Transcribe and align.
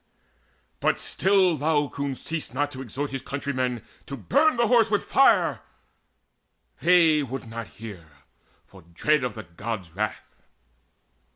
But 0.79 0.99
still 0.99 1.55
Laocoon 1.55 2.15
ceased 2.15 2.55
not 2.55 2.71
to 2.71 2.81
exhort 2.81 3.11
His 3.11 3.21
countrymen 3.21 3.83
to 4.07 4.17
burn 4.17 4.57
the 4.57 4.65
Horse 4.65 4.89
with 4.89 5.05
fire: 5.05 5.61
They 6.79 7.21
would 7.21 7.47
not 7.47 7.67
hear, 7.67 8.07
for 8.65 8.81
dread 8.81 9.23
of 9.23 9.35
the 9.35 9.43
Gods' 9.43 9.91
wrath. 9.91 10.41